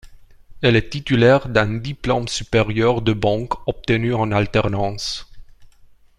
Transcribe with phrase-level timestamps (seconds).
[0.63, 5.31] Elle est titulaire d'un diplôme supérieur de banque obtenu en alternance.